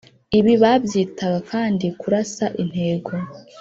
[0.37, 3.11] ibi babyitaga kandi kurasa intego.